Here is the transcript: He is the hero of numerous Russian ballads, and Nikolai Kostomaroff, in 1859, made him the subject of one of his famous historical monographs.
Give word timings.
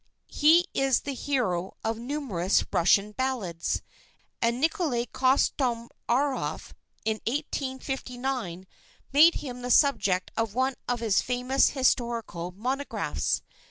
He 0.33 0.65
is 0.73 1.01
the 1.01 1.13
hero 1.13 1.77
of 1.83 1.99
numerous 1.99 2.63
Russian 2.73 3.11
ballads, 3.11 3.83
and 4.41 4.59
Nikolai 4.59 5.05
Kostomaroff, 5.13 6.71
in 7.05 7.17
1859, 7.27 8.65
made 9.13 9.35
him 9.35 9.61
the 9.61 9.69
subject 9.69 10.31
of 10.35 10.55
one 10.55 10.73
of 10.87 11.01
his 11.01 11.21
famous 11.21 11.69
historical 11.69 12.49
monographs. 12.49 13.43